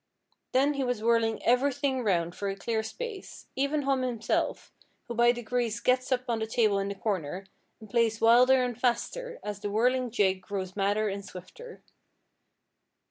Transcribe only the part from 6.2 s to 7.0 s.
on the table in the